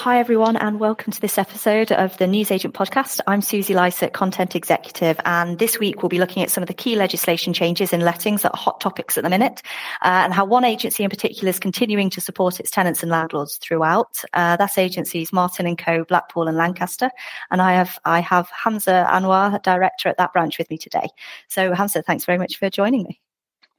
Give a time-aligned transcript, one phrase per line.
[0.00, 3.20] hi everyone, and welcome to this episode of the Newsagent podcast.
[3.26, 6.74] I'm Susie Lysett, Content Executive, and this week we'll be looking at some of the
[6.74, 9.60] key legislation changes in lettings that are hot topics at the minute,
[10.00, 13.58] uh, and how one agency in particular is continuing to support its tenants and landlords
[13.58, 14.24] throughout.
[14.32, 17.10] Uh, that's agencies Martin and Co, Blackpool and Lancaster,
[17.50, 21.08] and I have I have Hamza Anwar, director at that branch, with me today.
[21.48, 23.20] So Hamza, thanks very much for joining me.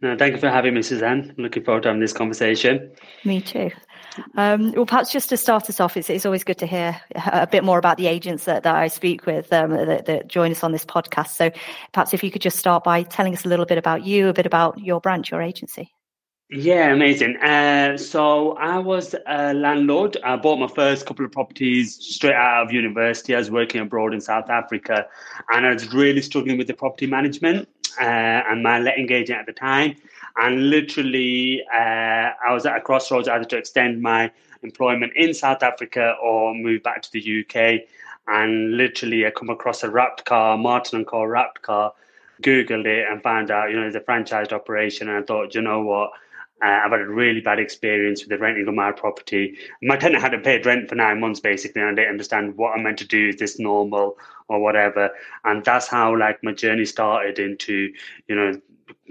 [0.02, 1.34] No, thank you for having me, Suzanne.
[1.36, 2.92] I'm looking forward to having this conversation.
[3.26, 3.72] Me too.
[4.36, 7.48] Um, well, perhaps just to start us off, it's, it's, always good to hear a
[7.48, 10.64] bit more about the agents that, that I speak with um, that, that, join us
[10.64, 11.30] on this podcast.
[11.30, 11.52] So
[11.94, 14.34] perhaps if you could just start by telling us a little bit about you, a
[14.34, 15.94] bit about your branch, your agency.
[16.54, 17.38] Yeah, amazing.
[17.38, 20.18] Uh, so I was a landlord.
[20.22, 23.34] I bought my first couple of properties straight out of university.
[23.34, 25.08] I was working abroad in South Africa,
[25.50, 27.70] and I was really struggling with the property management.
[28.00, 29.96] Uh, and my letting agent at the time
[30.38, 34.32] and literally, uh, I was at a crossroads either to extend my
[34.64, 37.82] employment in South Africa or move back to the UK.
[38.28, 41.24] And literally, I come across a wrapped car, Martin and Co.
[41.24, 41.94] wrapped car,
[42.42, 45.10] Googled it and found out, you know, it's a franchised operation.
[45.10, 46.12] And I thought, you know what?
[46.62, 49.58] Uh, I've had a really bad experience with the renting of my property.
[49.82, 52.84] My tenant hadn't paid rent for nine months, basically, and I didn't understand what I'm
[52.84, 53.30] meant to do.
[53.30, 54.18] Is this normal
[54.48, 55.10] or whatever?
[55.44, 57.92] And that's how like my journey started into,
[58.28, 58.62] you know,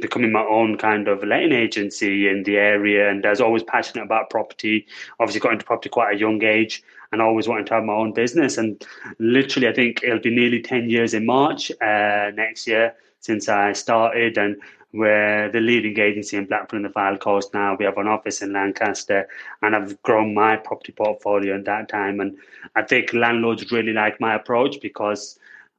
[0.00, 3.10] becoming my own kind of letting agency in the area.
[3.10, 4.86] And I was always passionate about property.
[5.18, 8.12] Obviously, got into property quite a young age and always wanted to have my own
[8.12, 8.58] business.
[8.58, 8.84] And
[9.18, 13.72] literally, I think it'll be nearly 10 years in March uh, next year since I
[13.72, 14.38] started.
[14.38, 14.56] And
[14.92, 17.76] we're the leading agency in Blackpool and the Fylde Coast now.
[17.78, 19.28] We have an office in Lancaster,
[19.62, 22.20] and I've grown my property portfolio in that time.
[22.20, 22.36] And
[22.74, 25.38] I think landlords really like my approach because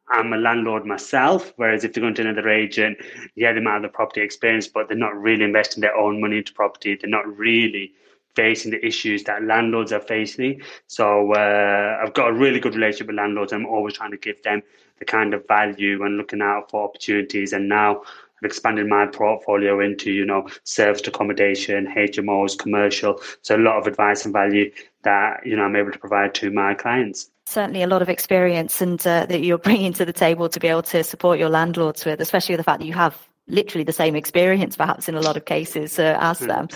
[0.10, 2.98] I'm a landlord myself, whereas if they're going to another agent,
[3.36, 6.38] yeah, they might have the property experience, but they're not really investing their own money
[6.38, 6.98] into property.
[7.00, 7.94] They're not really
[8.36, 10.62] facing the issues that landlords are facing.
[10.88, 13.52] So uh, I've got a really good relationship with landlords.
[13.54, 14.64] I'm always trying to give them
[15.00, 17.54] the kind of value and looking out for opportunities.
[17.54, 18.04] And now
[18.42, 23.22] I've expanded my portfolio into, you know, serviced accommodation, HMOs, commercial.
[23.42, 24.72] So a lot of advice and value
[25.04, 28.82] that, you know, I'm able to provide to my clients certainly a lot of experience
[28.82, 32.06] and uh, that you're bringing to the table to be able to support your landlords
[32.06, 35.38] with, especially the fact that you have literally the same experience, perhaps in a lot
[35.38, 36.68] of cases, uh, as them.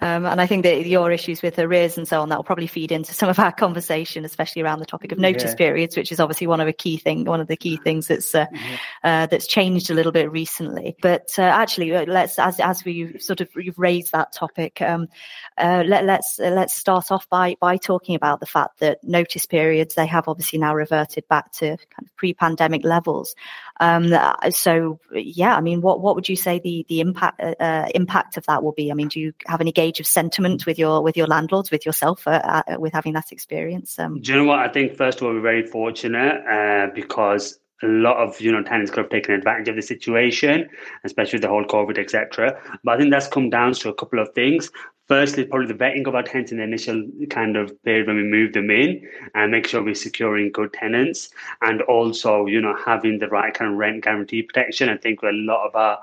[0.00, 2.66] Um, and I think that your issues with arrears and so on that will probably
[2.66, 5.56] feed into some of our conversation, especially around the topic of notice yeah.
[5.56, 8.34] periods, which is obviously one of the key thing, one of the key things that's
[8.34, 8.74] uh, mm-hmm.
[9.04, 10.96] uh, that's changed a little bit recently.
[11.00, 15.08] But uh, actually, uh, let's as as we sort of you've raised that topic, um,
[15.56, 19.94] uh, let, let's let's start off by by talking about the fact that notice periods
[19.94, 23.34] they have obviously now reverted back to kind of pre-pandemic levels.
[23.80, 24.14] Um,
[24.50, 28.36] so yeah, I mean, what what would you say the the impact uh, uh, impact
[28.36, 28.90] of that will be?
[28.90, 31.84] I mean, do you have any gauge of sentiment with your with your landlords, with
[31.86, 33.98] yourself, uh, uh, with having that experience?
[33.98, 34.58] Um, do you know what?
[34.58, 38.62] I think first of all, we're very fortunate uh, because a lot of you know
[38.62, 40.68] tenants could have taken advantage of the situation,
[41.04, 42.60] especially with the whole COVID, etc.
[42.82, 44.70] But I think that's come down to a couple of things
[45.06, 48.22] firstly, probably the vetting of our tenants in the initial kind of period when we
[48.22, 51.30] move them in and make sure we're securing good tenants
[51.62, 54.88] and also, you know, having the right kind of rent guarantee protection.
[54.88, 55.98] I think a lot of our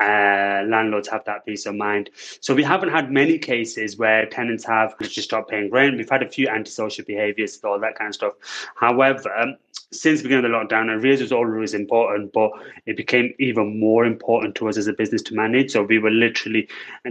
[0.00, 2.10] uh, landlords have that peace of mind.
[2.40, 5.96] So we haven't had many cases where tenants have just stopped paying rent.
[5.96, 8.34] We've had a few antisocial behaviours, all that kind of stuff.
[8.74, 9.56] However,
[9.92, 12.50] since the beginning of the lockdown, arrears was always important, but
[12.86, 15.70] it became even more important to us as a business to manage.
[15.72, 16.68] So we were literally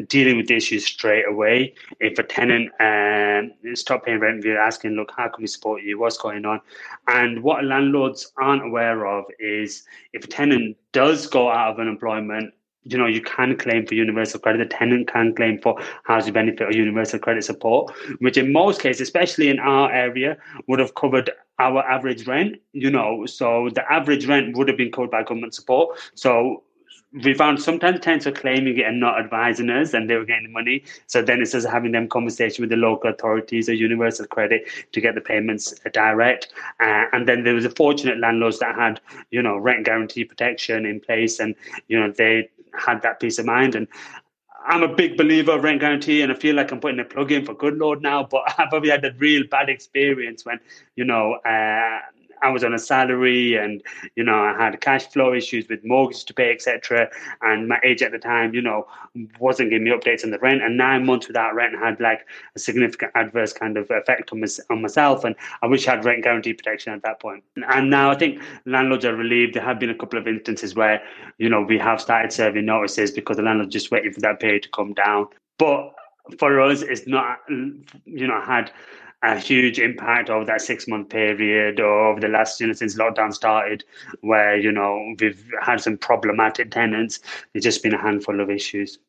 [0.07, 1.73] dealing with the issues straight away.
[1.99, 5.83] If a tenant um, stopped paying rent, we were asking, look, how can we support
[5.83, 5.99] you?
[5.99, 6.59] What's going on?
[7.07, 12.53] And what landlords aren't aware of is if a tenant does go out of unemployment
[12.85, 14.69] you know, you can claim for universal credit.
[14.69, 19.01] The tenant can claim for housing benefit or universal credit support, which in most cases,
[19.01, 20.37] especially in our area,
[20.67, 22.57] would have covered our average rent.
[22.73, 25.97] You know, so the average rent would have been covered by government support.
[26.13, 26.63] So
[27.23, 30.47] we found sometimes tenants are claiming it and not advising us and they were getting
[30.47, 30.83] the money.
[31.07, 34.99] So then it's just having them conversation with the local authorities or universal credit to
[35.01, 36.49] get the payments direct.
[36.81, 38.99] Uh, and then there was a fortunate landlords that had,
[39.31, 41.55] you know, rent guarantee protection in place and,
[41.87, 43.75] you know, they had that peace of mind.
[43.75, 43.87] And
[44.67, 47.31] I'm a big believer of rent guarantee, and I feel like I'm putting a plug
[47.31, 48.23] in for Goodlord now.
[48.23, 50.59] But I've probably had a real bad experience when
[50.95, 51.99] you know uh,
[52.45, 53.81] I was on a salary and,
[54.15, 57.09] you know, I had cash flow issues with mortgage to pay, etc.
[57.41, 58.87] And my age at the time, you know,
[59.39, 60.61] wasn't giving me updates on the rent.
[60.61, 62.21] And nine months without rent had like
[62.55, 65.23] a significant adverse kind of effect on, my, on myself.
[65.23, 67.43] And I wish I had rent guarantee protection at that point.
[67.55, 69.55] And now I think landlords are relieved.
[69.55, 71.01] There have been a couple of instances where,
[71.39, 74.61] you know, we have started serving notices because the landlord just waiting for that period
[74.63, 75.27] to come down.
[75.57, 75.93] But
[76.37, 78.71] for us, it's not you know had
[79.25, 82.95] a huge impact over that six month period or over the last, you know, since
[82.97, 83.83] lockdown started,
[84.21, 87.19] where, you know, we've had some problematic tenants.
[87.53, 88.99] There's just been a handful of issues.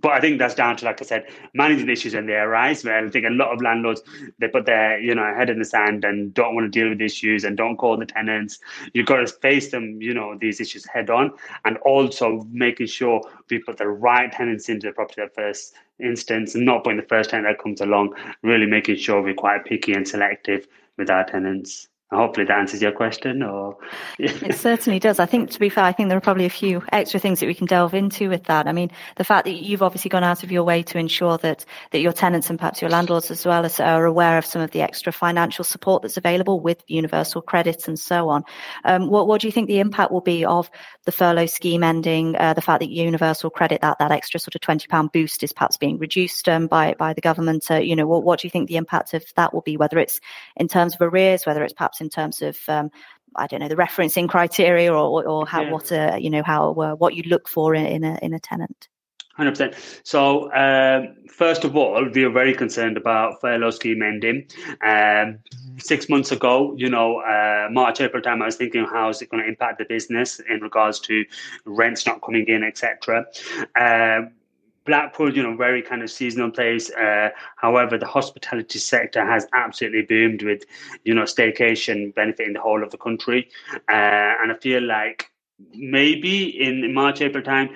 [0.00, 2.84] But I think that's down to, like I said, managing issues when they arise.
[2.84, 4.02] Where I think a lot of landlords
[4.38, 7.00] they put their, you know, head in the sand and don't want to deal with
[7.00, 8.58] issues and don't call the tenants.
[8.94, 11.32] You've got to face them, you know, these issues head on,
[11.64, 16.54] and also making sure we put the right tenants into the property at first instance,
[16.54, 18.14] and not putting the first tenant that comes along.
[18.42, 20.66] Really making sure we're quite picky and selective
[20.96, 21.89] with our tenants.
[22.12, 23.76] Hopefully that answers your question or
[24.18, 25.20] it certainly does.
[25.20, 27.46] I think to be fair, I think there are probably a few extra things that
[27.46, 28.66] we can delve into with that.
[28.66, 31.64] I mean, the fact that you've obviously gone out of your way to ensure that
[31.92, 34.82] that your tenants and perhaps your landlords as well are aware of some of the
[34.82, 38.42] extra financial support that's available with universal credits and so on.
[38.84, 40.68] Um, what, what do you think the impact will be of
[41.04, 44.60] the furlough scheme ending, uh, the fact that universal credit, that, that extra sort of
[44.62, 47.70] £20 boost is perhaps being reduced um, by, by the government?
[47.70, 49.98] Uh, you know, what, what do you think the impact of that will be, whether
[49.98, 50.20] it's
[50.56, 52.90] in terms of arrears, whether it's perhaps in terms of um,
[53.36, 55.70] I don't know the referencing criteria or or how yeah.
[55.70, 58.38] what uh, you know how uh, what you look for in, in a in a
[58.38, 58.88] tenant.
[59.34, 59.74] Hundred percent.
[60.02, 64.46] So um, first of all, we are very concerned about furlough scheme ending.
[64.84, 65.38] Um,
[65.78, 69.30] six months ago, you know, uh, March April time, I was thinking how is it
[69.30, 71.24] going to impact the business in regards to
[71.64, 73.24] rents not coming in, etc.
[74.86, 76.90] Blackpool, you know, very kind of seasonal place.
[76.90, 80.64] Uh, however, the hospitality sector has absolutely boomed with,
[81.04, 83.48] you know, staycation benefiting the whole of the country.
[83.88, 85.30] Uh, and I feel like
[85.74, 87.70] maybe in March, April time,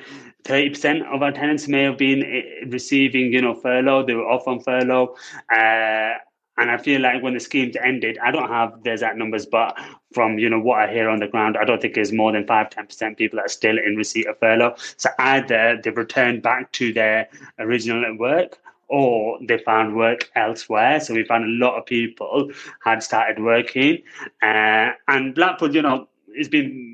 [0.44, 4.04] 30% of our tenants may have been eh, receiving, you know, furlough.
[4.04, 5.14] They were off on furlough.
[5.54, 6.14] Uh,
[6.56, 9.76] and I feel like when the schemes ended, I don't have the exact numbers, but
[10.12, 12.46] from you know what I hear on the ground, I don't think there's more than
[12.46, 14.74] five, ten percent people that are still in receipt of furlough.
[14.96, 17.28] So either they've returned back to their
[17.58, 18.58] original work
[18.88, 21.00] or they found work elsewhere.
[21.00, 22.50] So we found a lot of people
[22.84, 24.02] had started working.
[24.42, 26.06] Uh, and Blackpool, you know,
[26.36, 26.93] has been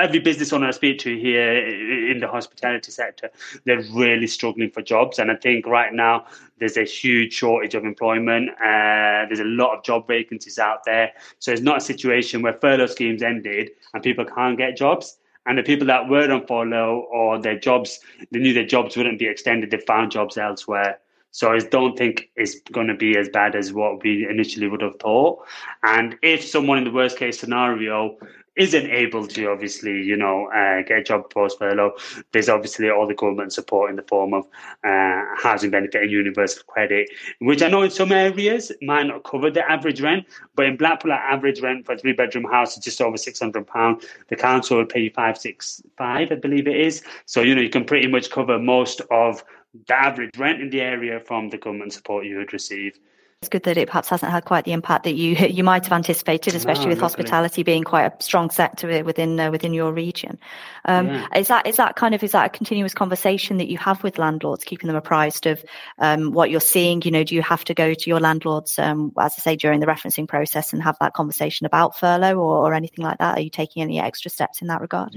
[0.00, 1.66] every business owner I speak to here
[2.10, 3.30] in the hospitality sector,
[3.64, 5.18] they're really struggling for jobs.
[5.18, 6.26] And I think right now
[6.58, 8.50] there's a huge shortage of employment.
[8.50, 11.12] Uh, there's a lot of job vacancies out there.
[11.38, 15.18] So it's not a situation where furlough schemes ended and people can't get jobs.
[15.46, 18.00] And the people that were on furlough or their jobs,
[18.30, 20.98] they knew their jobs wouldn't be extended, they found jobs elsewhere.
[21.32, 24.82] So I don't think it's going to be as bad as what we initially would
[24.82, 25.44] have thought.
[25.82, 28.18] And if someone in the worst case scenario
[28.60, 31.94] isn't able to obviously, you know, uh, get a job post furlough,
[32.32, 34.44] there's obviously all the government support in the form of
[34.84, 37.08] uh, housing benefit and universal credit,
[37.40, 40.26] which I know in some areas might not cover the average rent,
[40.56, 43.40] but in Blackpool, our average rent for a three bedroom house is just over six
[43.40, 44.02] hundred pound.
[44.28, 47.02] The council will pay you five six five, I believe it is.
[47.24, 49.42] So you know you can pretty much cover most of
[49.86, 52.98] the average rent in the area from the government support you would receive
[53.42, 55.92] it's good that it perhaps hasn't had quite the impact that you you might have
[55.94, 60.38] anticipated, especially no, with hospitality being quite a strong sector within uh, within your region.
[60.84, 61.26] Um, yeah.
[61.34, 64.18] Is that is that kind of is that a continuous conversation that you have with
[64.18, 65.64] landlords, keeping them apprised of
[65.98, 67.00] um, what you're seeing?
[67.00, 69.80] You know, do you have to go to your landlords, um, as I say, during
[69.80, 73.38] the referencing process and have that conversation about furlough or, or anything like that?
[73.38, 75.16] Are you taking any extra steps in that regard?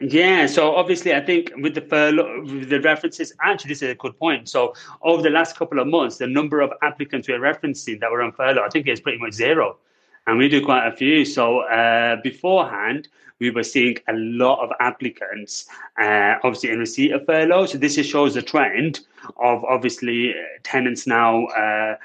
[0.00, 3.94] Yeah, so obviously, I think with the furlough, with the references, actually, this is a
[3.94, 4.46] good point.
[4.46, 8.20] So, over the last couple of months, the number of applicants we're referencing that were
[8.20, 9.78] on furlough, I think is pretty much zero.
[10.26, 11.24] And we do quite a few.
[11.24, 15.66] So, uh, beforehand, we were seeing a lot of applicants,
[15.98, 17.64] uh, obviously, in receipt of furlough.
[17.64, 19.00] So, this shows the trend
[19.38, 21.46] of obviously tenants now.
[21.46, 21.96] Uh,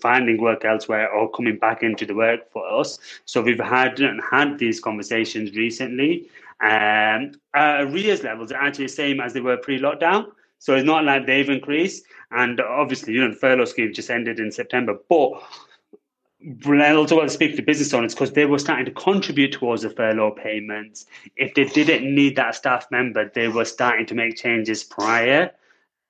[0.00, 2.98] finding work elsewhere or coming back into the workforce.
[3.24, 3.98] So we've had
[4.30, 6.28] had these conversations recently,
[6.62, 10.26] um, arrears levels are actually the same as they were pre-lockdown.
[10.58, 12.04] So it's not like they've increased.
[12.30, 14.96] And obviously, you know, the furlough scheme just ended in September.
[15.08, 15.32] But
[16.68, 19.82] I also want to speak to business owners because they were starting to contribute towards
[19.82, 21.06] the furlough payments.
[21.36, 25.50] If they didn't need that staff member, they were starting to make changes prior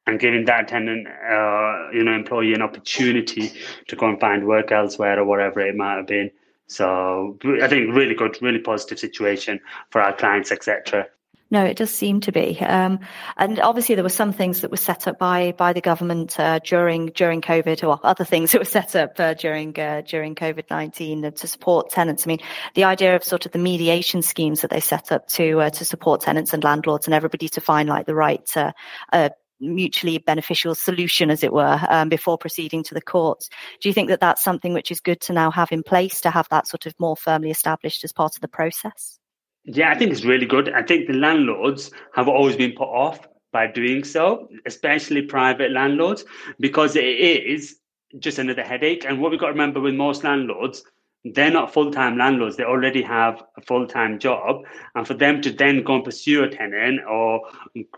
[0.06, 3.52] and giving that tenant, uh, you know, employee an opportunity
[3.88, 6.30] to go and find work elsewhere or whatever it might have been.
[6.73, 9.61] So I think really good, really positive situation
[9.91, 11.07] for our clients, etc.
[11.52, 13.00] No, it does seem to be, um,
[13.37, 16.61] and obviously there were some things that were set up by by the government uh,
[16.61, 20.71] during during COVID, or other things that were set up uh, during uh, during COVID
[20.71, 22.26] nineteen to support tenants.
[22.26, 22.38] I mean,
[22.73, 25.85] the idea of sort of the mediation schemes that they set up to uh, to
[25.85, 28.73] support tenants and landlords and everybody to find like the right uh,
[29.12, 29.29] uh,
[29.62, 33.49] mutually beneficial solution, as it were, um, before proceeding to the courts.
[33.81, 36.31] Do you think that that's something which is good to now have in place to
[36.31, 39.19] have that sort of more firmly established as part of the process?
[39.64, 40.73] Yeah, I think it's really good.
[40.73, 43.21] I think the landlords have always been put off
[43.52, 46.25] by doing so, especially private landlords,
[46.59, 47.78] because it is
[48.19, 49.04] just another headache.
[49.07, 50.83] And what we've got to remember with most landlords,
[51.25, 52.57] they're not full time landlords.
[52.57, 54.64] They already have a full time job.
[54.95, 57.43] And for them to then go and pursue a tenant or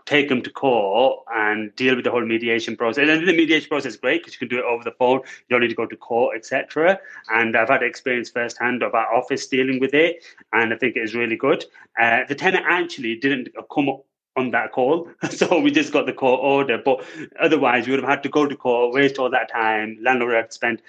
[0.05, 3.09] take them to court and deal with the whole mediation process.
[3.09, 5.19] And the mediation process is great because you can do it over the phone.
[5.19, 6.99] You don't need to go to court, etc.
[7.33, 10.23] And I've had experience firsthand of our office dealing with it.
[10.53, 11.65] And I think it is really good.
[11.99, 13.89] Uh, the tenant actually didn't come
[14.35, 15.09] on that call.
[15.31, 16.77] So we just got the court order.
[16.77, 17.03] But
[17.39, 19.97] otherwise, we would have had to go to court, waste all that time.
[20.01, 20.81] Landlord had spend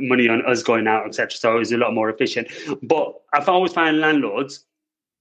[0.00, 1.30] money on us going out, etc.
[1.32, 2.48] So it was a lot more efficient.
[2.82, 4.64] But I've always found landlords,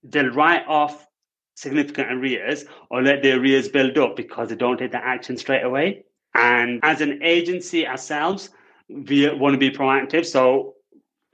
[0.04, 1.08] they'll write off
[1.56, 5.64] significant arrears or let the arrears build up because they don't take the action straight
[5.64, 6.06] away.
[6.36, 8.50] And as an agency ourselves,
[8.90, 10.26] we want to be proactive.
[10.26, 10.76] So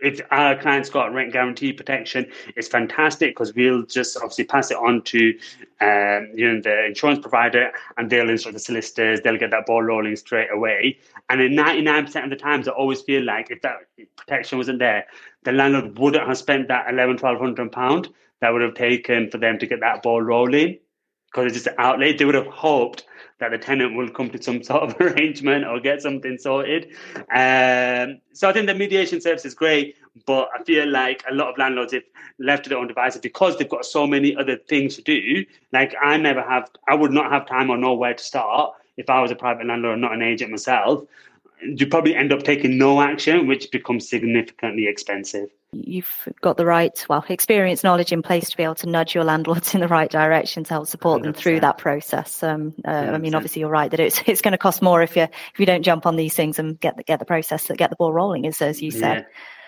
[0.03, 4.77] if our client's got rent guarantee protection, it's fantastic because we'll just obviously pass it
[4.77, 5.29] on to
[5.81, 9.22] um, you know the insurance provider, and they'll instruct the solicitors.
[9.22, 11.00] They'll get that ball rolling straight away.
[11.29, 13.77] And in ninety nine percent of the times, I always feel like if that
[14.17, 15.05] protection wasn't there,
[15.43, 18.10] the landlord wouldn't have spent that eleven, twelve hundred pound
[18.41, 20.77] that would have taken for them to get that ball rolling
[21.34, 22.16] because it's just an outlay.
[22.16, 23.06] They would have hoped
[23.40, 26.96] that the tenant will come to some sort of arrangement or get something sorted.
[27.34, 31.50] Um, so I think the mediation service is great, but I feel like a lot
[31.50, 32.04] of landlords, if
[32.40, 35.96] left to their own devices, because they've got so many other things to do, like
[36.02, 39.22] I never have, I would not have time or know where to start if I
[39.22, 41.04] was a private landlord, not an agent myself.
[41.65, 47.05] You probably end up taking no action, which becomes significantly expensive you've got the right,
[47.10, 50.10] well, experience, knowledge in place to be able to nudge your landlords in the right
[50.10, 51.24] direction to help support 100%.
[51.24, 52.43] them through that process.
[52.43, 55.15] Um, uh, I mean, obviously, you're right that it's it's going to cost more if
[55.15, 57.89] you if you don't jump on these things and get the get the process get
[57.89, 59.25] the ball rolling, as as you said.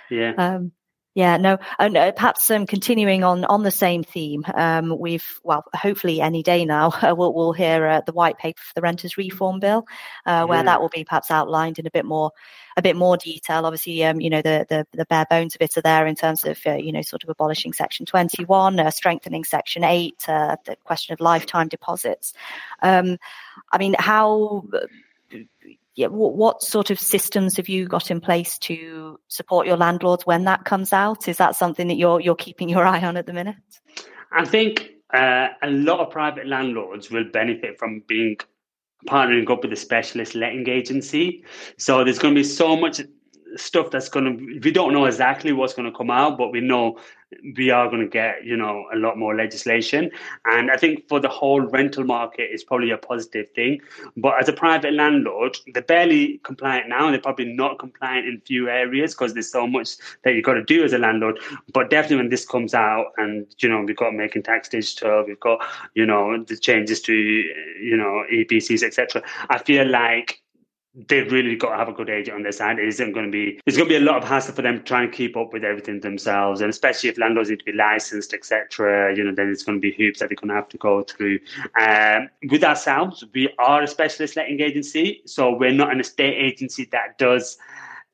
[0.10, 0.34] Yeah.
[0.38, 0.56] yeah.
[0.56, 0.72] Um,
[1.16, 5.64] yeah, no, and uh, perhaps um, continuing on on the same theme, um, we've well,
[5.74, 9.16] hopefully any day now uh, we'll we'll hear uh, the white paper for the renters
[9.16, 9.86] reform bill,
[10.26, 10.64] uh, where yeah.
[10.64, 12.32] that will be perhaps outlined in a bit more
[12.76, 13.66] a bit more detail.
[13.66, 16.44] Obviously, um, you know the, the the bare bones of it are there in terms
[16.44, 20.76] of uh, you know sort of abolishing Section Twenty One, uh, strengthening Section Eight, the
[20.84, 22.34] question of lifetime deposits.
[22.82, 23.20] Um,
[23.72, 24.66] I mean, how
[25.96, 30.26] yeah, what, what, sort of systems have you got in place to support your landlords
[30.26, 31.28] when that comes out?
[31.28, 33.56] Is that something that you're you're keeping your eye on at the minute?
[34.32, 38.38] I think uh, a lot of private landlords will benefit from being
[39.08, 41.44] partnering up with a specialist letting agency.
[41.78, 43.00] So there's going to be so much
[43.58, 44.60] stuff that's going to.
[44.64, 46.98] We don't know exactly what's going to come out, but we know
[47.58, 50.12] we are going to get you know a lot more legislation.
[50.46, 53.82] And i think for the whole rental market is probably a positive thing.
[54.18, 57.06] But as a private landlord they're barely compliant now.
[57.06, 60.54] And they're probably not compliant in few areas because there's so much that you've got
[60.54, 61.40] to do as a landlord.
[61.74, 65.40] But definitely when this comes out and you know we've got making tax digital we've
[65.40, 70.42] got you know the changes to you know epcs etc i feel like
[71.08, 72.80] they've really got to have a good agent on their side.
[72.80, 73.60] It isn't going to be.
[73.66, 75.64] There's going to be a lot of hassle for them trying to keep up with
[75.64, 79.16] everything themselves, and especially if landlords need to be licensed, etc.
[79.16, 81.04] You know, then it's going to be hoops that they're going to have to go
[81.04, 81.40] through.
[81.80, 86.86] Um, with ourselves, we are a specialist letting agency, so we're not an estate agency
[86.92, 87.58] that does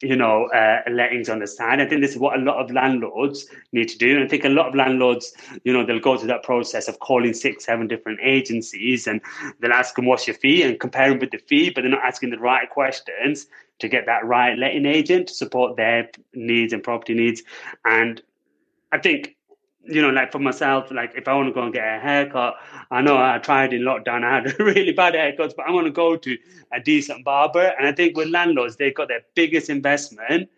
[0.02, 1.80] you know, uh, lettings on the side.
[1.80, 4.16] I think this is what a lot of landlords need to do.
[4.16, 7.00] And I think a lot of landlords, you know, they'll go through that process of
[7.00, 9.22] calling six, seven different agencies and
[9.60, 10.64] they'll ask them, what's your fee?
[10.64, 13.48] And compare them with the fee, but they're not asking the right questions
[13.80, 17.44] to get that right letting agent to support their needs and property needs.
[17.86, 18.22] And
[18.92, 19.36] I think
[19.86, 22.56] you know, like for myself, like if I want to go and get a haircut,
[22.92, 25.92] I know I tried in lockdown, I had really bad haircuts, but I want to
[25.92, 26.38] go to
[26.72, 27.74] a decent barber.
[27.78, 30.50] And I think with landlords, they've got their biggest investment,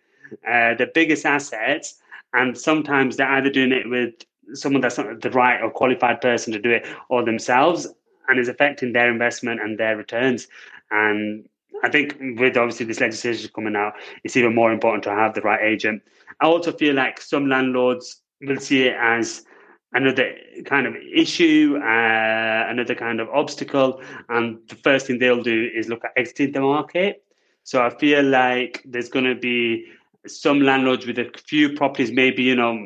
[0.47, 1.95] uh, the biggest assets,
[2.33, 4.13] and sometimes they're either doing it with
[4.53, 7.87] someone that's not the right or qualified person to do it, or themselves,
[8.27, 10.47] and is affecting their investment and their returns.
[10.91, 11.47] And
[11.83, 15.41] I think with obviously this legislation coming out, it's even more important to have the
[15.41, 16.01] right agent.
[16.41, 19.45] I also feel like some landlords will see it as
[19.93, 20.35] another
[20.65, 25.87] kind of issue, uh, another kind of obstacle, and the first thing they'll do is
[25.87, 27.23] look at exiting the market.
[27.63, 29.85] So I feel like there's going to be
[30.27, 32.77] some landlords with a few properties, maybe you know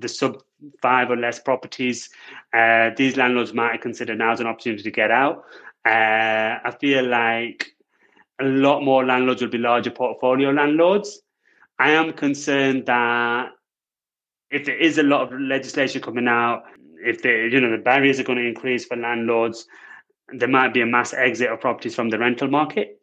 [0.00, 0.42] the sub
[0.82, 2.10] five or less properties.
[2.52, 5.44] Uh, these landlords might consider now as an opportunity to get out.
[5.86, 7.74] Uh, I feel like
[8.40, 11.22] a lot more landlords will be larger portfolio landlords.
[11.78, 13.52] I am concerned that
[14.50, 16.64] if there is a lot of legislation coming out,
[17.02, 19.66] if the you know the barriers are going to increase for landlords,
[20.32, 23.00] there might be a mass exit of properties from the rental market.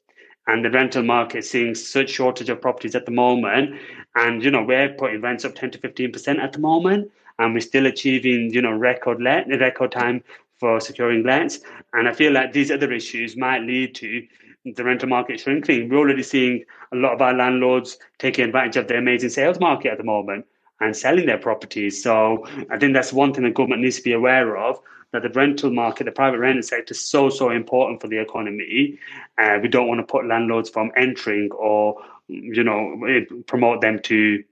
[0.50, 3.76] And the rental market is seeing such shortage of properties at the moment.
[4.16, 7.12] And you know, we're putting rents up 10 to 15% at the moment.
[7.38, 10.24] And we're still achieving, you know, record let record time
[10.58, 11.60] for securing lets.
[11.94, 14.26] And I feel like these other issues might lead to
[14.64, 15.90] the rental market shrinking.
[15.90, 16.64] We're already seeing
[16.94, 20.46] a lot of our landlords taking advantage of the amazing sales market at the moment
[20.80, 22.04] and selling their properties.
[22.04, 24.80] So I think that's one thing the government needs to be aware of
[25.12, 29.00] that the rental market, the private rental sector is so, so important for the economy.
[29.38, 33.02] Uh, we don't want to put landlords from entering or, you know,
[33.46, 34.44] promote them to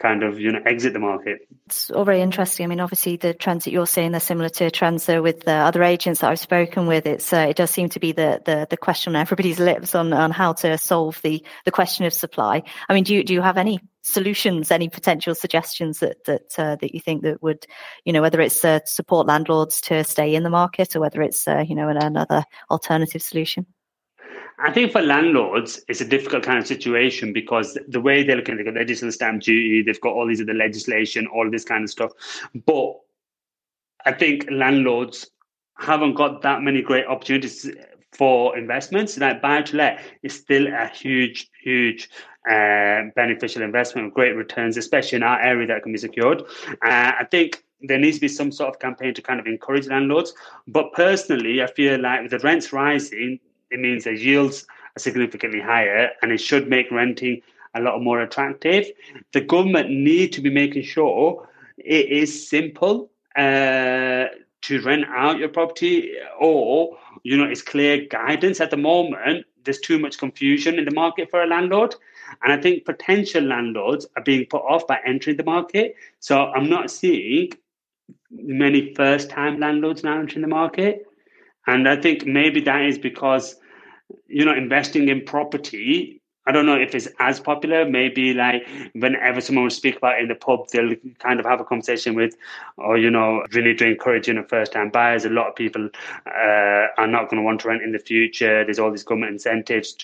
[0.00, 1.40] kind of you know exit the market.
[1.66, 2.64] It's all very interesting.
[2.64, 5.52] I mean, obviously the trends that you're seeing they're similar to trends there with the
[5.52, 7.06] other agents that I've spoken with.
[7.06, 10.12] It's uh, it does seem to be the, the the question on everybody's lips on
[10.12, 12.62] on how to solve the the question of supply.
[12.88, 16.76] I mean, do you do you have any solutions, any potential suggestions that that uh,
[16.76, 17.66] that you think that would,
[18.04, 21.48] you know, whether it's uh, support landlords to stay in the market or whether it's
[21.48, 23.66] uh, you know another alternative solution?
[24.58, 28.56] I think for landlords, it's a difficult kind of situation because the way they're looking,
[28.56, 31.90] they've got additional stamp duty, they've got all these other legislation, all this kind of
[31.90, 32.12] stuff.
[32.66, 32.94] But
[34.06, 35.30] I think landlords
[35.78, 37.68] haven't got that many great opportunities
[38.12, 39.18] for investments.
[39.18, 42.08] Like buy to let is still a huge, huge
[42.48, 46.42] uh, beneficial investment with great returns, especially in our area that can be secured.
[46.84, 49.88] Uh, I think there needs to be some sort of campaign to kind of encourage
[49.88, 50.32] landlords.
[50.68, 53.40] But personally, I feel like with the rents rising,
[53.74, 54.66] it means the yields
[54.96, 57.42] are significantly higher and it should make renting
[57.74, 58.86] a lot more attractive.
[59.32, 64.26] The government need to be making sure it is simple uh,
[64.62, 68.60] to rent out your property or, you know, it's clear guidance.
[68.60, 71.96] At the moment, there's too much confusion in the market for a landlord.
[72.42, 75.96] And I think potential landlords are being put off by entering the market.
[76.20, 77.50] So I'm not seeing
[78.30, 81.06] many first time landlords now entering the market.
[81.66, 83.56] And I think maybe that is because
[84.26, 87.88] you know, investing in property, I don't know if it's as popular.
[87.88, 91.60] Maybe like whenever someone will speak about it in the pub, they'll kind of have
[91.60, 92.36] a conversation with,
[92.76, 95.24] or you know, really to encourage you know first-time buyers.
[95.24, 95.88] A lot of people
[96.26, 98.64] uh, are not going to want to rent in the future.
[98.64, 99.96] There's all these government incentives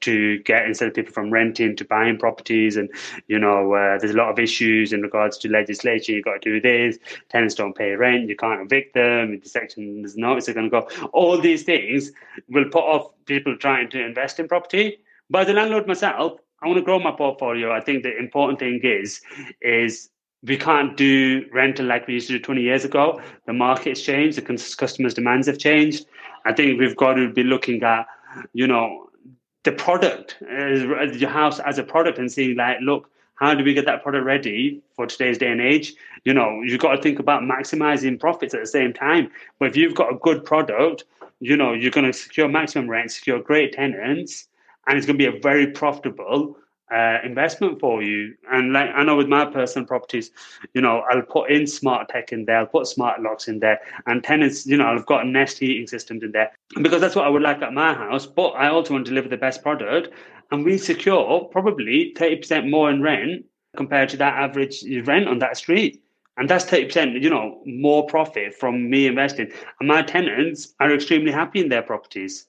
[0.00, 2.76] to get instead of people from renting to buying properties.
[2.76, 2.88] And
[3.26, 6.14] you know uh, there's a lot of issues in regards to legislation.
[6.14, 6.98] You've got to do this.
[7.28, 8.28] Tenants don't pay rent.
[8.28, 9.40] You can't evict them.
[9.40, 10.88] The section is notice are going to go.
[11.12, 12.12] All these things
[12.48, 16.66] will put off people trying to invest in property but as a landlord myself i
[16.66, 19.20] want to grow my portfolio i think the important thing is
[19.62, 20.10] is
[20.44, 24.38] we can't do rental like we used to do 20 years ago the market's changed
[24.38, 26.06] the customers demands have changed
[26.44, 28.06] i think we've got to be looking at
[28.52, 29.08] you know
[29.64, 33.74] the product, uh, your house as a product, and seeing like, look, how do we
[33.74, 35.94] get that product ready for today's day and age?
[36.24, 39.30] You know, you've got to think about maximizing profits at the same time.
[39.58, 41.04] But if you've got a good product,
[41.40, 44.48] you know, you're going to secure maximum rent, secure great tenants,
[44.88, 46.56] and it's going to be a very profitable
[46.92, 48.34] uh, investment for you.
[48.50, 50.30] And like I know with my personal properties,
[50.72, 53.78] you know, I'll put in smart tech in there, I'll put smart locks in there,
[54.06, 57.28] and tenants, you know, I've got Nest heating systems in there because that's what I
[57.28, 58.26] would like at my house.
[58.26, 60.08] But I also want to deliver the best product,
[60.50, 63.44] and we secure probably thirty percent more in rent
[63.76, 66.02] compared to that average rent on that street.
[66.38, 69.50] And that's 30%, you know, more profit from me investing.
[69.80, 72.46] And my tenants are extremely happy in their properties.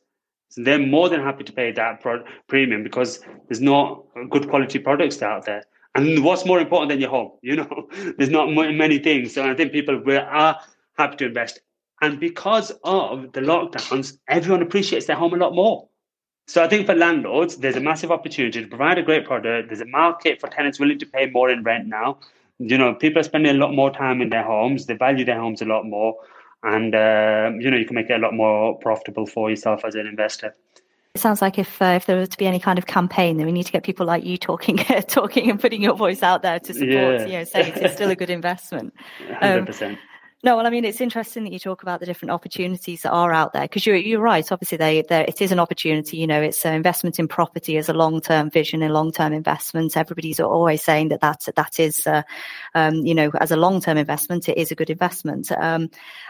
[0.50, 4.80] So they're more than happy to pay that pro- premium because there's not good quality
[4.80, 5.64] products out there.
[5.96, 7.32] And what's more important than your home?
[7.42, 9.34] You know, there's not many things.
[9.34, 10.60] So I think people will, are
[10.98, 11.60] happy to invest.
[12.02, 15.88] And because of the lockdowns, everyone appreciates their home a lot more.
[16.48, 19.70] So I think for landlords, there's a massive opportunity to provide a great product.
[19.70, 22.20] There's a market for tenants willing to pay more in rent now.
[22.58, 24.88] You know, people are spending a lot more time in their homes.
[24.88, 26.16] They value their homes a lot more
[26.64, 29.96] and uh, you know you can make it a lot more profitable for yourself as
[29.96, 30.56] an investor.
[31.16, 33.46] It sounds like if uh, if there was to be any kind of campaign, then
[33.46, 36.60] we need to get people like you talking, talking and putting your voice out there
[36.60, 37.26] to support, yeah.
[37.26, 38.94] you know, saying it's still a good investment.
[39.40, 40.00] Hundred um, percent.
[40.42, 43.34] No, well, I mean, it's interesting that you talk about the different opportunities that are
[43.34, 44.50] out there because you're, you're right.
[44.50, 46.16] Obviously, they, it is an opportunity.
[46.16, 49.34] You know, it's an investment in property as a long term vision and long term
[49.34, 49.98] investment.
[49.98, 52.22] Everybody's always saying that that, that is, uh,
[52.74, 55.52] um, you know, as a long term investment, it is a good investment.
[55.52, 55.90] Um,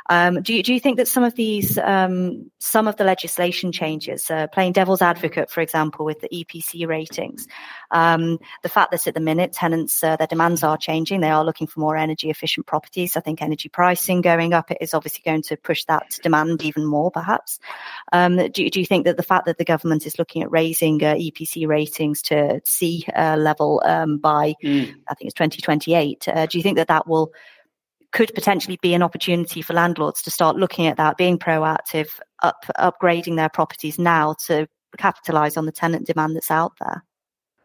[0.09, 3.71] um, do you, do you think that some of these, um, some of the legislation
[3.71, 7.47] changes, uh, playing devil's advocate, for example, with the EPC ratings,
[7.91, 11.45] um, the fact that at the minute tenants, uh, their demands are changing, they are
[11.45, 13.15] looking for more energy efficient properties.
[13.15, 16.63] I think energy price pricing going up, it is obviously going to push that demand
[16.63, 17.59] even more, perhaps.
[18.13, 21.03] Um, do, do, you think that the fact that the government is looking at raising
[21.03, 24.93] uh, EPC ratings to C uh, level um, by, mm.
[25.09, 27.31] I think it's 2028, uh, do you think that that will
[28.11, 32.65] could potentially be an opportunity for landlords to start looking at that, being proactive, up,
[32.79, 37.03] upgrading their properties now to capitalize on the tenant demand that's out there?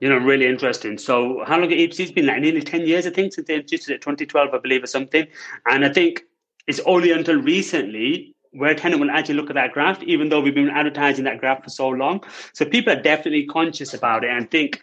[0.05, 0.99] You know, really interesting.
[0.99, 2.39] So, how long have EPC's been like?
[2.39, 5.27] Nearly 10 years, I think, since they introduced it 2012, I believe, or something.
[5.65, 6.25] And I think
[6.67, 10.55] it's only until recently where tenant will actually look at that graph, even though we've
[10.55, 12.23] been advertising that graph for so long.
[12.53, 14.83] So people are definitely conscious about it and think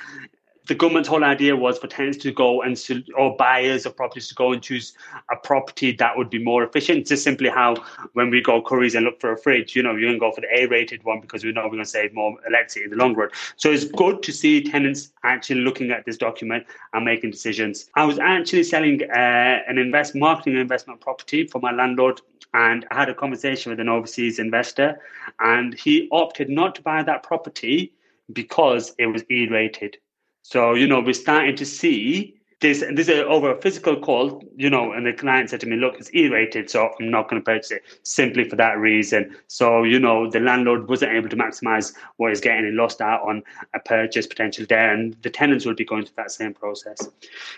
[0.67, 2.79] the government's whole idea was for tenants to go and
[3.17, 4.93] or buyers of properties to go and choose
[5.31, 6.99] a property that would be more efficient.
[6.99, 7.75] It's just simply how
[8.13, 10.41] when we go Currys and look for a fridge, you know, you're to go for
[10.41, 13.15] the A-rated one because we know we're going to save more electricity in the long
[13.15, 13.29] run.
[13.55, 17.89] So it's good to see tenants actually looking at this document and making decisions.
[17.95, 22.21] I was actually selling uh, an invest marketing investment property for my landlord
[22.53, 24.99] and I had a conversation with an overseas investor
[25.39, 27.93] and he opted not to buy that property
[28.31, 29.97] because it was E-rated.
[30.43, 34.69] So, you know, we're starting to see this, this is over a physical call, you
[34.69, 37.45] know, and the client said to me, look, it's E-rated, so I'm not going to
[37.45, 39.35] purchase it simply for that reason.
[39.47, 43.27] So, you know, the landlord wasn't able to maximize what he's getting and lost out
[43.27, 43.41] on
[43.73, 44.93] a purchase potential there.
[44.93, 47.09] And the tenants will be going through that same process.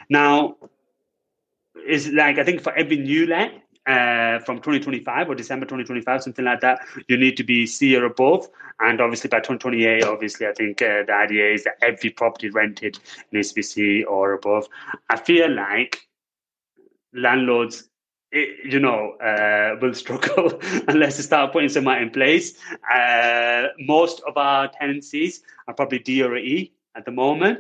[0.10, 0.56] Now,
[1.86, 3.52] is like, I think for every new let,
[3.86, 8.06] uh, from 2025 or December 2025, something like that, you need to be C or
[8.06, 8.48] above.
[8.80, 13.00] And obviously by 2028, obviously, I think uh, the idea is that every property rented
[13.32, 14.68] needs to be C or above.
[15.10, 16.08] I feel like
[17.14, 17.90] landlords
[18.34, 22.58] you know, uh, will struggle unless they start putting something in place.
[22.92, 27.60] Uh, most of our tenancies are probably D or E at the moment.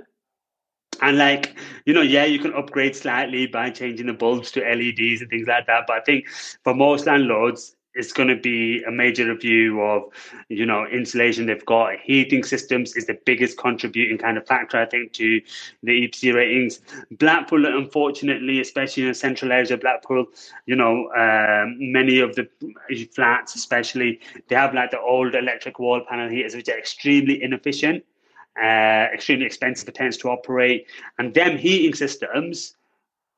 [1.04, 5.20] And like, you know, yeah, you can upgrade slightly by changing the bulbs to LEDs
[5.20, 5.84] and things like that.
[5.86, 6.30] But I think
[6.64, 10.04] for most landlords, it's going to be a major review of,
[10.48, 12.00] you know, insulation they've got.
[12.02, 15.42] Heating systems is the biggest contributing kind of factor, I think, to
[15.84, 16.80] the EPC ratings.
[17.12, 20.28] Blackpool, unfortunately, especially in the central areas of Blackpool,
[20.68, 22.48] you know, um, many of the
[23.14, 28.06] flats, especially, they have like the old electric wall panel heaters, which are extremely inefficient
[28.62, 30.88] uh, extremely expensive for tenants to operate,
[31.18, 32.76] and them heating systems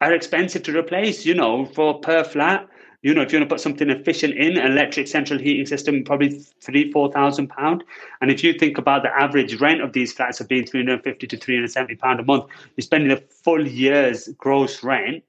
[0.02, 1.26] are expensive to replace.
[1.26, 2.68] You know, for per flat.
[3.02, 6.04] You know, if you want to put something efficient in, an electric central heating system,
[6.04, 7.84] probably three, four thousand pound.
[8.20, 11.04] And if you think about the average rent of these flats of being three hundred
[11.04, 15.24] fifty to three hundred seventy pound a month, you're spending a full year's gross rent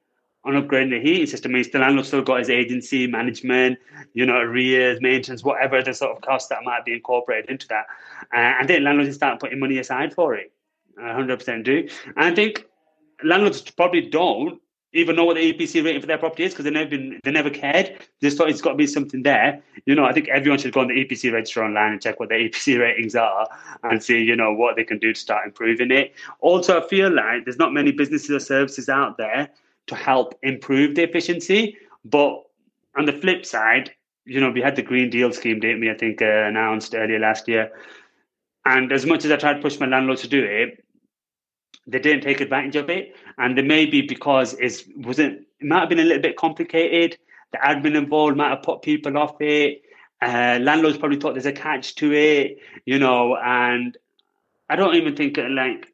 [0.46, 3.78] on upgrading the heating system means the landlord still got his agency, management,
[4.14, 7.86] you know, arrears, maintenance, whatever the sort of costs that might be incorporated into that.
[8.32, 10.52] Uh, and then landlords start putting money aside for it.
[10.98, 11.88] 100% do.
[12.16, 12.64] And I think
[13.24, 14.60] landlords probably don't
[14.92, 17.32] even know what the EPC rating for their property is because they never been they
[17.32, 17.98] never cared.
[18.20, 19.62] They just thought it's got to be something there.
[19.84, 22.28] You know, I think everyone should go on the EPC register online and check what
[22.28, 23.48] their EPC ratings are
[23.82, 26.14] and see, you know, what they can do to start improving it.
[26.40, 29.50] Also, I feel like there's not many businesses or services out there
[29.86, 31.76] to help improve the efficiency.
[32.04, 32.42] But
[32.96, 33.92] on the flip side,
[34.24, 35.90] you know, we had the Green Deal scheme, didn't we?
[35.90, 37.70] I think uh, announced earlier last year.
[38.64, 40.84] And as much as I tried to push my landlord to do it,
[41.86, 43.14] they didn't take advantage of it.
[43.38, 47.16] And they may be because it wasn't, it might have been a little bit complicated.
[47.52, 49.82] The admin involved might have put people off it.
[50.20, 53.96] Uh, landlords probably thought there's a catch to it, you know, and
[54.68, 55.88] I don't even think like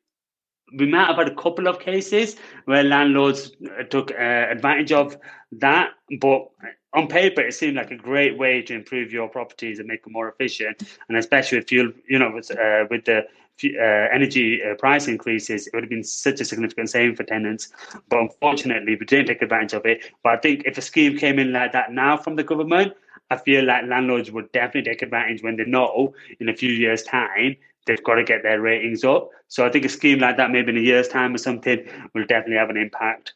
[0.75, 5.17] we might have had a couple of cases where landlords uh, took uh, advantage of
[5.53, 6.49] that, but
[6.95, 10.13] on paper, it seemed like a great way to improve your properties and make them
[10.13, 10.83] more efficient.
[11.09, 13.27] And especially if you, you know, with, uh, with the
[13.65, 17.73] uh, energy uh, price increases, it would have been such a significant saving for tenants.
[18.09, 20.05] But unfortunately, we didn't take advantage of it.
[20.23, 22.93] But I think if a scheme came in like that now from the government,
[23.31, 27.03] I feel like landlords would definitely take advantage when they know in a few years'
[27.03, 27.57] time
[27.87, 29.31] they've got to get their ratings up.
[29.49, 32.27] So I think a scheme like that, maybe in a year's time or something, will
[32.27, 33.35] definitely have an impact.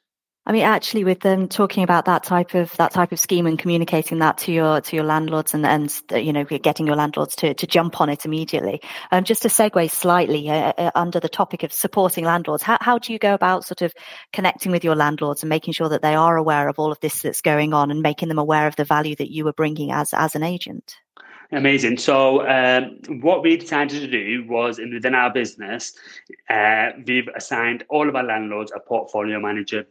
[0.49, 3.59] I mean, actually, with them talking about that type of that type of scheme and
[3.59, 7.53] communicating that to your to your landlords and and you know getting your landlords to
[7.55, 8.81] to jump on it immediately.
[9.11, 12.97] Um, just to segue slightly uh, uh, under the topic of supporting landlords, how how
[12.99, 13.93] do you go about sort of
[14.33, 17.23] connecting with your landlords and making sure that they are aware of all of this
[17.23, 20.15] that's going on and making them aware of the value that you are bringing as
[20.15, 20.97] as an agent?
[21.53, 21.99] Amazing.
[21.99, 25.95] So, um, what we decided to do was in, within our business,
[26.51, 29.87] uh, we've assigned all of our landlords a portfolio manager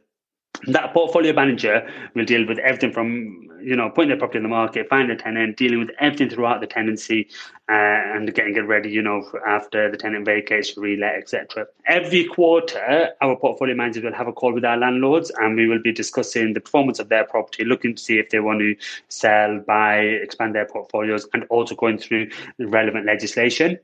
[0.67, 4.49] that portfolio manager will deal with everything from you know putting the property in the
[4.49, 7.27] market finding a tenant dealing with everything throughout the tenancy
[7.69, 13.09] uh, and getting it ready you know after the tenant vacates relet etc every quarter
[13.21, 16.53] our portfolio managers will have a call with our landlords and we will be discussing
[16.53, 18.75] the performance of their property looking to see if they want to
[19.09, 23.79] sell buy expand their portfolios and also going through relevant legislation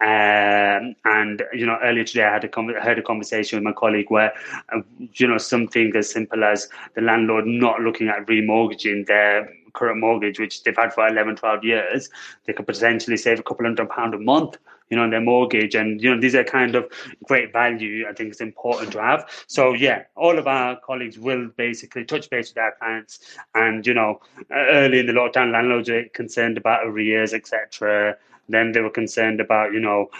[0.00, 4.10] um, and you know, earlier today I had a heard a conversation with my colleague
[4.10, 4.32] where
[4.72, 4.80] uh,
[5.14, 10.40] you know something as simple as the landlord not looking at remortgaging their current mortgage,
[10.40, 12.10] which they've had for 11, 12 years,
[12.46, 14.56] they could potentially save a couple hundred pound a month
[14.90, 15.74] you know, on their mortgage.
[15.74, 16.90] And, you know, these are kind of
[17.24, 19.28] great value I think it's important to have.
[19.46, 23.36] So, yeah, all of our colleagues will basically touch base with our clients.
[23.54, 24.20] And, you know,
[24.50, 28.16] early in the lockdown, landlords are concerned about arrears, etc.
[28.48, 30.10] Then they were concerned about, you know,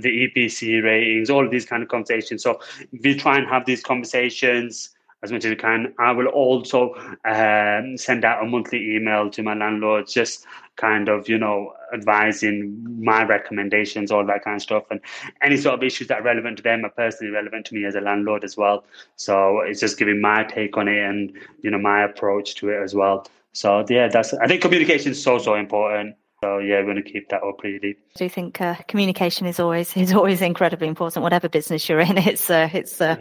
[0.00, 2.42] the EPC ratings, all of these kind of conversations.
[2.42, 2.60] So
[3.02, 4.90] we try and have these conversations
[5.22, 5.94] as much as we can.
[5.98, 10.44] I will also um, send out a monthly email to my landlords, just
[10.76, 15.00] kind of, you know, advising my recommendations, all that kind of stuff, and
[15.40, 17.94] any sort of issues that are relevant to them are personally relevant to me as
[17.94, 18.84] a landlord as well.
[19.16, 22.82] So it's just giving my take on it and you know my approach to it
[22.82, 23.26] as well.
[23.52, 26.16] So yeah, that's I think communication is so so important.
[26.42, 27.96] So yeah, we're going to keep that up really.
[28.16, 31.22] I do think uh, communication is always is always incredibly important.
[31.22, 33.14] Whatever business you're in, it's uh, it's uh,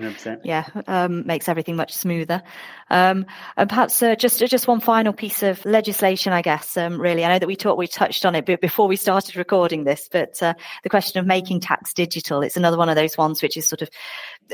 [0.44, 2.42] yeah um, makes everything much smoother.
[2.90, 6.76] Um, and perhaps uh, just just one final piece of legislation, I guess.
[6.76, 9.84] Um, really, I know that we talked we touched on it before we started recording
[9.84, 13.44] this, but uh, the question of making tax digital, it's another one of those ones
[13.44, 13.90] which is sort of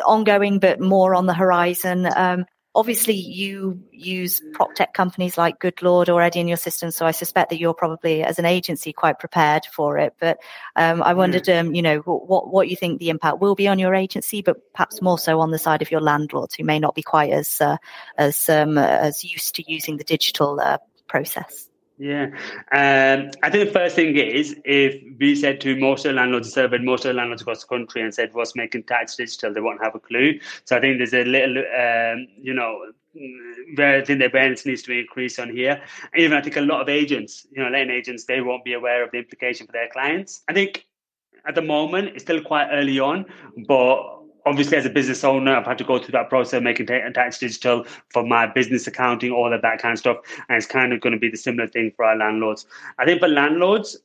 [0.06, 2.06] ongoing, but more on the horizon.
[2.13, 2.45] Um,
[2.77, 7.49] obviously you use prop tech companies like Goodlord already in your system, so I suspect
[7.49, 10.13] that you're probably, as an agency, quite prepared for it.
[10.19, 10.37] But
[10.75, 11.59] um, I wondered, mm.
[11.59, 14.57] um, you know, what what you think the impact will be on your agency, but
[14.73, 17.59] perhaps more so on the side of your landlords who may not be quite as
[17.59, 17.77] uh,
[18.17, 21.67] as um, as used to using the digital uh, process.
[21.99, 22.27] Yeah,
[22.71, 26.53] um, I think the first thing is if we said to most of the landlords,
[26.53, 29.62] surveyed most of the landlords across the country and said what's making tax digital, they
[29.62, 30.39] won't have a clue.
[30.65, 32.91] So I think there's a little, um, you know,
[33.75, 35.81] where I think the awareness needs to increase on here.
[36.13, 38.73] And even I think a lot of agents, you know, letting agents, they won't be
[38.73, 40.43] aware of the implication for their clients.
[40.47, 40.86] I think
[41.47, 43.25] at the moment it's still quite early on,
[43.67, 44.16] but
[44.47, 47.39] obviously as a business owner i've had to go through that process of making tax
[47.39, 50.17] digital for my business accounting all of that kind of stuff
[50.49, 52.65] and it's kind of going to be the similar thing for our landlords.
[52.97, 53.97] I think for landlords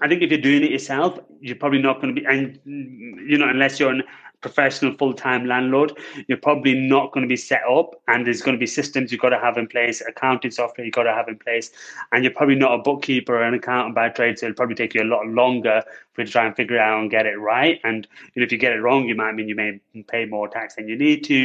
[0.00, 3.38] i think if you're doing it yourself you're probably not going to be and you
[3.38, 4.02] know unless you're an
[4.40, 5.92] professional full-time landlord
[6.28, 9.20] you're probably not going to be set up and there's going to be systems you've
[9.20, 11.70] got to have in place accounting software you've got to have in place
[12.12, 14.94] and you're probably not a bookkeeper or an accountant by trade so it'll probably take
[14.94, 17.80] you a lot longer for you to try and figure out and get it right
[17.84, 20.48] and you know, if you get it wrong you might mean you may pay more
[20.48, 21.44] tax than you need to.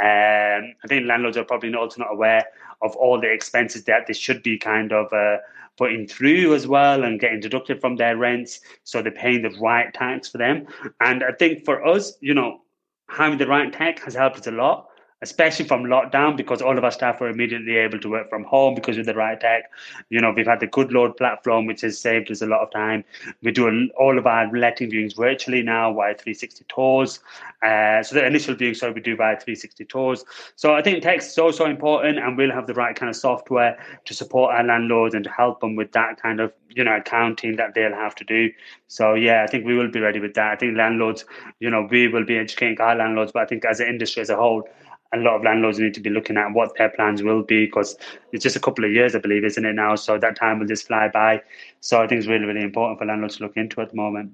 [0.00, 2.44] Um, i think landlords are probably also not aware
[2.82, 5.38] of all the expenses that they should be kind of uh,
[5.76, 8.60] putting through as well and getting deducted from their rents.
[8.84, 10.66] So they're paying the right tax for them.
[11.00, 12.60] And I think for us, you know,
[13.08, 14.88] having the right tech has helped us a lot
[15.22, 18.74] especially from lockdown, because all of our staff were immediately able to work from home
[18.74, 19.70] because of the right tech.
[20.10, 23.04] You know, we've had the Goodlord platform, which has saved us a lot of time.
[23.42, 27.20] We do all of our letting viewings virtually now via 360 tours.
[27.62, 30.24] Uh, so the initial viewing, so we do via 360 tours.
[30.56, 33.14] So I think tech is so, so important, and we'll have the right kind of
[33.14, 36.96] software to support our landlords and to help them with that kind of, you know,
[36.96, 38.50] accounting that they'll have to do.
[38.88, 40.52] So yeah, I think we will be ready with that.
[40.52, 41.24] I think landlords,
[41.60, 44.30] you know, we will be educating our landlords, but I think as an industry as
[44.30, 44.68] a whole,
[45.12, 47.96] a lot of landlords need to be looking at what their plans will be because
[48.32, 49.94] it's just a couple of years, I believe, isn't it now?
[49.94, 51.42] So that time will just fly by.
[51.80, 54.32] So I think it's really, really important for landlords to look into at the moment.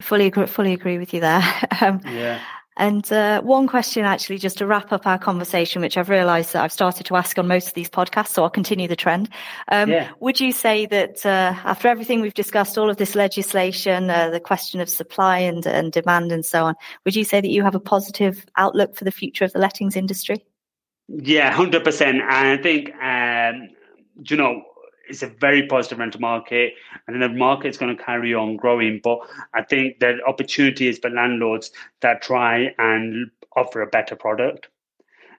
[0.00, 1.42] Fully, fully agree with you there.
[1.80, 2.40] Um, yeah.
[2.76, 6.64] And uh, one question, actually, just to wrap up our conversation, which I've realised that
[6.64, 9.28] I've started to ask on most of these podcasts, so I'll continue the trend.
[9.70, 10.10] Um, yeah.
[10.18, 14.40] Would you say that uh, after everything we've discussed, all of this legislation, uh, the
[14.40, 17.76] question of supply and, and demand, and so on, would you say that you have
[17.76, 20.44] a positive outlook for the future of the lettings industry?
[21.06, 22.22] Yeah, hundred percent.
[22.22, 23.68] I think, um,
[24.24, 24.62] you know,
[25.08, 26.74] it's a very positive rental market,
[27.06, 29.00] and the market is going to carry on growing.
[29.02, 29.20] But
[29.54, 34.68] I think the opportunity is for landlords that try and offer a better product.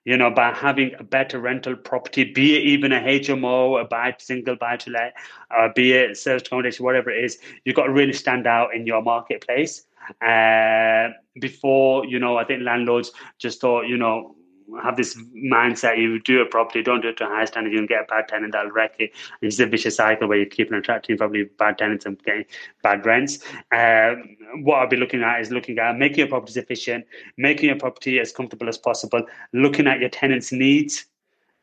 [0.03, 4.13] You know, by having a better rental property, be it even a HMO, a buy
[4.19, 5.15] single buy to let,
[5.57, 8.85] or be it service accommodation, whatever it is, you've got to really stand out in
[8.85, 9.87] your marketplace.
[10.21, 11.09] Uh,
[11.41, 14.35] before, you know, I think landlords just thought, you know,
[14.81, 17.79] have this mindset you do it properly, don't do it to a high standard, you
[17.79, 19.11] can get a bad tenant that'll wreck it.
[19.41, 22.45] It's a vicious cycle where you keep on attracting probably bad tenants and getting
[22.83, 23.39] bad rents.
[23.71, 27.05] Um, what I'll be looking at is looking at making your properties efficient,
[27.37, 29.23] making your property as comfortable as possible,
[29.53, 31.05] looking at your tenants' needs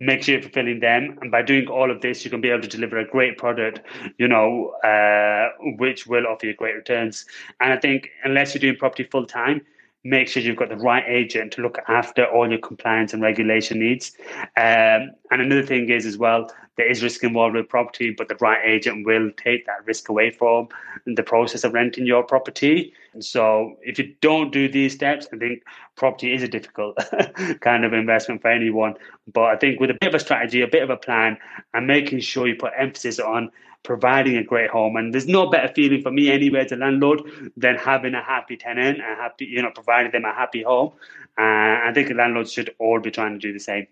[0.03, 1.17] make sure you're fulfilling them.
[1.23, 3.81] And by doing all of this, you can be able to deliver a great product,
[4.19, 7.25] you know, uh, which will offer you great returns.
[7.61, 9.62] And I think unless you're doing property full time,
[10.05, 13.79] make sure you've got the right agent to look after all your compliance and regulation
[13.79, 14.12] needs.
[14.57, 18.37] Um, and another thing is as well, there is risk involved with property, but the
[18.37, 20.69] right agent will take that risk away from
[21.07, 22.93] the process of renting your property.
[23.21, 25.62] So if you don't do these steps, I think
[25.97, 26.97] property is a difficult
[27.61, 28.95] kind of investment for anyone.
[29.33, 31.37] But I think with a bit of a strategy, a bit of a plan,
[31.75, 33.51] and making sure you put emphasis on
[33.83, 34.97] providing a great home.
[34.97, 37.23] And there's no better feeling for me anyway as a landlord
[37.57, 40.92] than having a happy tenant and happy, you know, providing them a happy home.
[41.38, 43.87] Uh, I think landlords should all be trying to do the same.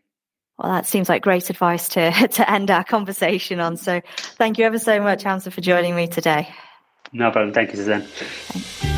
[0.59, 3.77] Well, that seems like great advice to, to end our conversation on.
[3.77, 4.01] So
[4.37, 6.49] thank you ever so much, Hamza, for joining me today.
[7.13, 7.53] No problem.
[7.53, 8.03] Thank you, Suzanne.
[8.03, 8.90] Thanks.